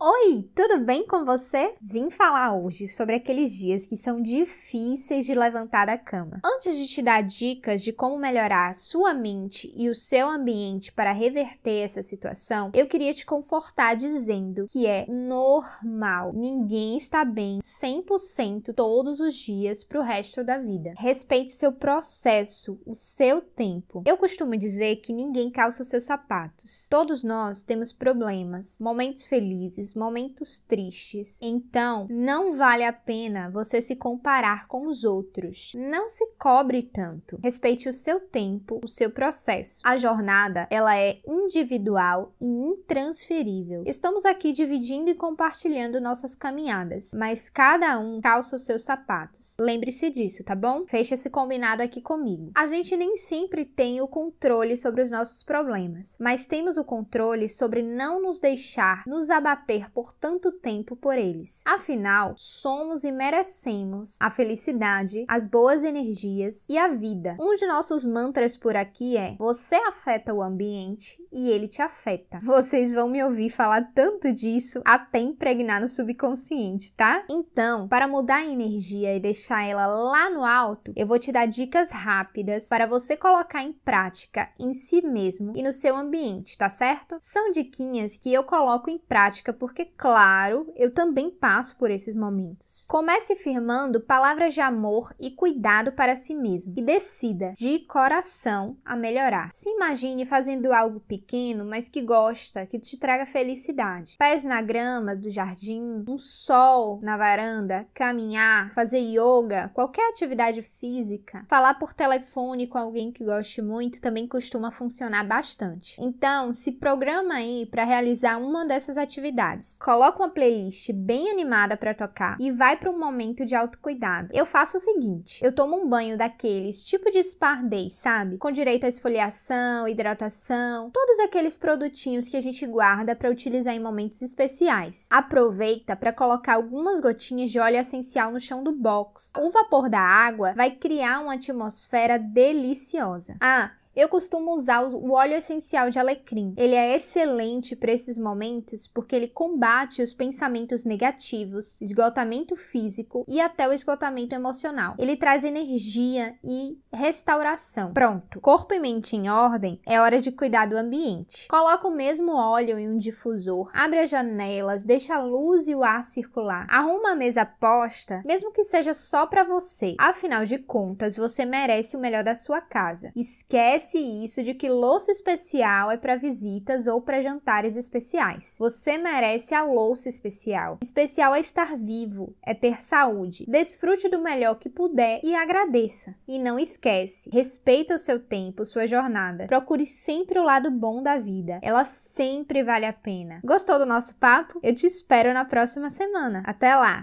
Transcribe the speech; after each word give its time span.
Oi, 0.00 0.48
tudo 0.54 0.78
bem 0.84 1.04
com 1.04 1.24
você? 1.24 1.74
Vim 1.82 2.08
falar 2.08 2.54
hoje 2.54 2.86
sobre 2.86 3.16
aqueles 3.16 3.52
dias 3.52 3.84
que 3.84 3.96
são 3.96 4.22
difíceis 4.22 5.26
de 5.26 5.34
levantar 5.34 5.86
da 5.86 5.98
cama. 5.98 6.40
Antes 6.44 6.76
de 6.76 6.86
te 6.86 7.02
dar 7.02 7.20
dicas 7.20 7.82
de 7.82 7.92
como 7.92 8.16
melhorar 8.16 8.70
a 8.70 8.74
sua 8.74 9.12
mente 9.12 9.72
e 9.74 9.88
o 9.88 9.96
seu 9.96 10.28
ambiente 10.28 10.92
para 10.92 11.10
reverter 11.10 11.82
essa 11.82 12.00
situação, 12.00 12.70
eu 12.74 12.86
queria 12.86 13.12
te 13.12 13.26
confortar 13.26 13.96
dizendo 13.96 14.66
que 14.70 14.86
é 14.86 15.04
normal. 15.08 16.32
Ninguém 16.32 16.96
está 16.96 17.24
bem 17.24 17.58
100% 17.58 18.72
todos 18.76 19.18
os 19.18 19.34
dias 19.34 19.82
para 19.82 19.98
o 19.98 20.04
resto 20.04 20.44
da 20.44 20.58
vida. 20.58 20.94
Respeite 20.96 21.50
seu 21.50 21.72
processo, 21.72 22.80
o 22.86 22.94
seu 22.94 23.40
tempo. 23.40 24.04
Eu 24.06 24.16
costumo 24.16 24.56
dizer 24.56 24.96
que 25.00 25.12
ninguém 25.12 25.50
calça 25.50 25.82
os 25.82 25.88
seus 25.88 26.04
sapatos. 26.04 26.86
Todos 26.88 27.24
nós 27.24 27.64
temos 27.64 27.92
problemas, 27.92 28.78
momentos 28.80 29.24
felizes 29.24 29.87
momentos 29.94 30.58
tristes. 30.58 31.38
Então, 31.42 32.06
não 32.10 32.54
vale 32.56 32.84
a 32.84 32.92
pena 32.92 33.50
você 33.50 33.80
se 33.80 33.96
comparar 33.96 34.66
com 34.66 34.86
os 34.86 35.04
outros. 35.04 35.72
Não 35.74 36.08
se 36.08 36.26
cobre 36.38 36.82
tanto. 36.82 37.38
Respeite 37.42 37.88
o 37.88 37.92
seu 37.92 38.20
tempo, 38.20 38.80
o 38.82 38.88
seu 38.88 39.10
processo. 39.10 39.80
A 39.84 39.96
jornada, 39.96 40.66
ela 40.70 40.96
é 40.96 41.20
individual 41.26 42.34
e 42.40 42.46
intransferível. 42.46 43.82
Estamos 43.86 44.24
aqui 44.24 44.52
dividindo 44.52 45.10
e 45.10 45.14
compartilhando 45.14 46.00
nossas 46.00 46.34
caminhadas, 46.34 47.12
mas 47.14 47.48
cada 47.48 47.98
um 47.98 48.20
calça 48.20 48.56
os 48.56 48.64
seus 48.64 48.82
sapatos. 48.82 49.56
Lembre-se 49.60 50.10
disso, 50.10 50.44
tá 50.44 50.54
bom? 50.54 50.86
Feche 50.86 51.14
esse 51.14 51.30
combinado 51.30 51.82
aqui 51.82 52.00
comigo. 52.00 52.50
A 52.54 52.66
gente 52.66 52.96
nem 52.96 53.16
sempre 53.16 53.64
tem 53.64 54.00
o 54.00 54.08
controle 54.08 54.76
sobre 54.76 55.02
os 55.02 55.10
nossos 55.10 55.42
problemas, 55.42 56.16
mas 56.20 56.46
temos 56.46 56.76
o 56.76 56.84
controle 56.84 57.48
sobre 57.48 57.82
não 57.82 58.22
nos 58.22 58.40
deixar 58.40 59.02
nos 59.06 59.30
abater 59.30 59.77
sofrer 59.78 59.90
por 59.90 60.12
tanto 60.12 60.50
tempo 60.52 60.96
por 60.96 61.16
eles. 61.16 61.62
Afinal, 61.66 62.34
somos 62.36 63.04
e 63.04 63.12
merecemos 63.12 64.18
a 64.20 64.30
felicidade, 64.30 65.24
as 65.28 65.46
boas 65.46 65.84
energias 65.84 66.68
e 66.68 66.76
a 66.76 66.88
vida. 66.88 67.36
Um 67.40 67.54
de 67.54 67.66
nossos 67.66 68.04
mantras 68.04 68.56
por 68.56 68.76
aqui 68.76 69.16
é: 69.16 69.36
você 69.38 69.76
afeta 69.76 70.34
o 70.34 70.42
ambiente 70.42 71.18
e 71.32 71.50
ele 71.50 71.68
te 71.68 71.80
afeta. 71.80 72.38
Vocês 72.42 72.92
vão 72.92 73.08
me 73.08 73.22
ouvir 73.22 73.50
falar 73.50 73.92
tanto 73.94 74.32
disso 74.32 74.82
até 74.84 75.18
impregnar 75.18 75.80
no 75.80 75.88
subconsciente, 75.88 76.92
tá? 76.92 77.24
Então, 77.28 77.86
para 77.88 78.08
mudar 78.08 78.38
a 78.38 78.46
energia 78.46 79.14
e 79.14 79.20
deixar 79.20 79.64
ela 79.64 79.86
lá 79.86 80.30
no 80.30 80.44
alto, 80.44 80.92
eu 80.96 81.06
vou 81.06 81.18
te 81.18 81.30
dar 81.30 81.46
dicas 81.46 81.90
rápidas 81.90 82.68
para 82.68 82.86
você 82.86 83.16
colocar 83.16 83.62
em 83.62 83.72
prática 83.72 84.48
em 84.58 84.72
si 84.72 85.02
mesmo 85.02 85.52
e 85.56 85.62
no 85.62 85.72
seu 85.72 85.96
ambiente, 85.96 86.56
tá 86.56 86.70
certo? 86.70 87.16
São 87.20 87.50
diquinhas 87.50 88.16
que 88.16 88.32
eu 88.32 88.42
coloco 88.42 88.90
em 88.90 88.98
prática 88.98 89.52
por 89.52 89.67
porque, 89.68 89.84
claro, 89.84 90.72
eu 90.74 90.90
também 90.90 91.30
passo 91.30 91.76
por 91.76 91.90
esses 91.90 92.16
momentos. 92.16 92.86
Comece 92.88 93.36
firmando 93.36 94.00
palavras 94.00 94.54
de 94.54 94.62
amor 94.62 95.14
e 95.20 95.30
cuidado 95.30 95.92
para 95.92 96.16
si 96.16 96.34
mesmo 96.34 96.72
e 96.74 96.80
decida 96.80 97.52
de 97.52 97.80
coração 97.80 98.78
a 98.82 98.96
melhorar. 98.96 99.50
Se 99.52 99.68
imagine 99.68 100.24
fazendo 100.24 100.72
algo 100.72 101.00
pequeno, 101.00 101.66
mas 101.66 101.86
que 101.86 102.00
gosta, 102.00 102.64
que 102.64 102.78
te 102.78 102.96
traga 102.96 103.26
felicidade. 103.26 104.16
Pés 104.18 104.42
na 104.42 104.62
grama 104.62 105.14
do 105.14 105.28
jardim, 105.28 106.02
um 106.08 106.16
sol 106.16 106.98
na 107.02 107.18
varanda, 107.18 107.86
caminhar, 107.92 108.72
fazer 108.72 109.00
yoga, 109.00 109.70
qualquer 109.74 110.08
atividade 110.08 110.62
física. 110.62 111.44
Falar 111.46 111.74
por 111.74 111.92
telefone 111.92 112.66
com 112.66 112.78
alguém 112.78 113.12
que 113.12 113.24
goste 113.24 113.60
muito 113.60 114.00
também 114.00 114.26
costuma 114.26 114.70
funcionar 114.70 115.24
bastante. 115.24 116.00
Então, 116.00 116.54
se 116.54 116.72
programa 116.72 117.34
aí 117.34 117.66
para 117.66 117.84
realizar 117.84 118.38
uma 118.38 118.64
dessas 118.64 118.96
atividades 118.96 119.57
atividades. 119.58 119.78
Coloca 119.78 120.22
uma 120.22 120.30
playlist 120.30 120.92
bem 120.92 121.30
animada 121.30 121.76
para 121.76 121.94
tocar 121.94 122.36
e 122.40 122.50
vai 122.50 122.76
para 122.76 122.90
um 122.90 122.98
momento 122.98 123.44
de 123.44 123.54
autocuidado. 123.54 124.30
Eu 124.32 124.46
faço 124.46 124.76
o 124.76 124.80
seguinte: 124.80 125.44
eu 125.44 125.54
tomo 125.54 125.76
um 125.76 125.88
banho 125.88 126.16
daqueles 126.16 126.84
tipo 126.84 127.10
de 127.10 127.22
spa 127.22 127.56
day, 127.56 127.90
sabe? 127.90 128.38
Com 128.38 128.50
direito 128.50 128.84
à 128.84 128.88
esfoliação, 128.88 129.88
hidratação, 129.88 130.90
todos 130.90 131.18
aqueles 131.20 131.56
produtinhos 131.56 132.28
que 132.28 132.36
a 132.36 132.40
gente 132.40 132.66
guarda 132.66 133.16
para 133.16 133.30
utilizar 133.30 133.74
em 133.74 133.80
momentos 133.80 134.22
especiais. 134.22 135.08
Aproveita 135.10 135.96
para 135.96 136.12
colocar 136.12 136.54
algumas 136.54 137.00
gotinhas 137.00 137.50
de 137.50 137.58
óleo 137.58 137.78
essencial 137.78 138.30
no 138.30 138.40
chão 138.40 138.62
do 138.62 138.72
box. 138.72 139.32
O 139.36 139.50
vapor 139.50 139.88
da 139.88 140.00
água 140.00 140.52
vai 140.54 140.70
criar 140.70 141.20
uma 141.20 141.34
atmosfera 141.34 142.18
deliciosa. 142.18 143.36
Ah, 143.40 143.72
eu 143.98 144.08
costumo 144.08 144.54
usar 144.54 144.84
o 144.84 145.10
óleo 145.10 145.34
essencial 145.34 145.90
de 145.90 145.98
alecrim. 145.98 146.54
Ele 146.56 146.76
é 146.76 146.94
excelente 146.94 147.74
para 147.74 147.90
esses 147.90 148.16
momentos 148.16 148.86
porque 148.86 149.16
ele 149.16 149.26
combate 149.26 150.00
os 150.00 150.12
pensamentos 150.12 150.84
negativos, 150.84 151.80
esgotamento 151.80 152.54
físico 152.54 153.24
e 153.26 153.40
até 153.40 153.68
o 153.68 153.72
esgotamento 153.72 154.36
emocional. 154.36 154.94
Ele 154.98 155.16
traz 155.16 155.42
energia 155.42 156.36
e 156.44 156.78
restauração. 156.92 157.92
Pronto, 157.92 158.40
corpo 158.40 158.72
e 158.72 158.78
mente 158.78 159.16
em 159.16 159.28
ordem, 159.28 159.80
é 159.84 160.00
hora 160.00 160.20
de 160.20 160.30
cuidar 160.30 160.66
do 160.66 160.76
ambiente. 160.76 161.48
Coloca 161.48 161.88
o 161.88 161.90
mesmo 161.90 162.36
óleo 162.36 162.78
em 162.78 162.88
um 162.88 162.98
difusor, 162.98 163.68
abre 163.74 163.98
as 163.98 164.10
janelas, 164.10 164.84
deixa 164.84 165.16
a 165.16 165.22
luz 165.24 165.66
e 165.66 165.74
o 165.74 165.82
ar 165.82 166.04
circular. 166.04 166.68
Arruma 166.70 167.10
a 167.10 167.16
mesa 167.16 167.44
posta, 167.44 168.22
mesmo 168.24 168.52
que 168.52 168.62
seja 168.62 168.94
só 168.94 169.26
para 169.26 169.42
você. 169.42 169.96
Afinal 169.98 170.44
de 170.44 170.58
contas, 170.58 171.16
você 171.16 171.44
merece 171.44 171.96
o 171.96 172.00
melhor 172.00 172.22
da 172.22 172.36
sua 172.36 172.60
casa. 172.60 173.10
Esquece 173.16 173.87
esquece 173.88 173.98
isso 173.98 174.42
de 174.42 174.54
que 174.54 174.68
louça 174.68 175.10
especial 175.10 175.90
é 175.90 175.96
para 175.96 176.16
visitas 176.16 176.86
ou 176.86 177.00
para 177.00 177.22
jantares 177.22 177.76
especiais. 177.76 178.56
Você 178.58 178.98
merece 178.98 179.54
a 179.54 179.64
louça 179.64 180.08
especial. 180.08 180.78
Especial 180.82 181.34
é 181.34 181.40
estar 181.40 181.76
vivo, 181.76 182.34
é 182.42 182.52
ter 182.52 182.82
saúde. 182.82 183.46
Desfrute 183.48 184.08
do 184.08 184.20
melhor 184.20 184.56
que 184.56 184.68
puder 184.68 185.20
e 185.24 185.34
agradeça. 185.34 186.14
E 186.26 186.38
não 186.38 186.58
esquece, 186.58 187.30
respeita 187.32 187.94
o 187.94 187.98
seu 187.98 188.20
tempo, 188.20 188.64
sua 188.64 188.86
jornada. 188.86 189.46
Procure 189.46 189.86
sempre 189.86 190.38
o 190.38 190.44
lado 190.44 190.70
bom 190.70 191.02
da 191.02 191.16
vida. 191.16 191.58
Ela 191.62 191.84
sempre 191.84 192.62
vale 192.62 192.84
a 192.84 192.92
pena. 192.92 193.40
Gostou 193.44 193.78
do 193.78 193.86
nosso 193.86 194.18
papo? 194.18 194.60
Eu 194.62 194.74
te 194.74 194.86
espero 194.86 195.32
na 195.32 195.44
próxima 195.44 195.90
semana. 195.90 196.42
Até 196.44 196.74
lá! 196.74 196.96